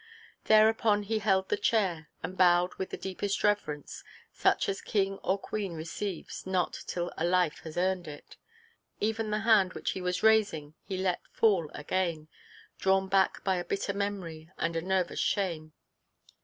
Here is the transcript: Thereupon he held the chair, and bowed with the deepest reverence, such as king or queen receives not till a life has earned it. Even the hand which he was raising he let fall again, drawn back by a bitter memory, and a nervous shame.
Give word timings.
Thereupon 0.45 1.03
he 1.03 1.19
held 1.19 1.49
the 1.49 1.57
chair, 1.57 2.09
and 2.23 2.35
bowed 2.35 2.73
with 2.79 2.89
the 2.89 2.97
deepest 2.97 3.43
reverence, 3.43 4.03
such 4.33 4.67
as 4.67 4.81
king 4.81 5.19
or 5.19 5.37
queen 5.37 5.75
receives 5.75 6.47
not 6.47 6.73
till 6.87 7.13
a 7.19 7.23
life 7.23 7.59
has 7.59 7.77
earned 7.77 8.07
it. 8.07 8.35
Even 8.99 9.29
the 9.29 9.41
hand 9.41 9.73
which 9.73 9.91
he 9.91 10.01
was 10.01 10.23
raising 10.23 10.73
he 10.87 10.97
let 10.97 11.21
fall 11.31 11.69
again, 11.75 12.29
drawn 12.79 13.09
back 13.09 13.43
by 13.43 13.57
a 13.57 13.63
bitter 13.63 13.93
memory, 13.93 14.49
and 14.57 14.75
a 14.75 14.81
nervous 14.81 15.19
shame. 15.19 15.71